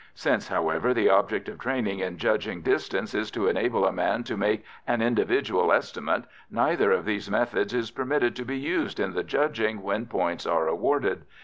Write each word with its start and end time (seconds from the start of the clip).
Since, 0.15 0.47
however, 0.47 0.95
the 0.95 1.11
object 1.11 1.47
of 1.47 1.59
training 1.59 1.99
in 1.99 2.17
judging 2.17 2.63
distance 2.63 3.13
is 3.13 3.29
to 3.29 3.47
enable 3.47 3.85
a 3.85 3.91
man 3.93 4.23
to 4.23 4.35
make 4.35 4.65
an 4.87 4.99
individual 4.99 5.71
estimate, 5.71 6.23
neither 6.49 6.91
of 6.91 7.05
these 7.05 7.29
methods 7.29 7.71
is 7.71 7.91
permitted 7.91 8.35
to 8.37 8.43
be 8.43 8.57
used 8.57 8.99
in 8.99 9.13
the 9.13 9.23
judging 9.23 9.83
when 9.83 10.07
points 10.07 10.47
are 10.47 10.67
awarded. 10.67 11.21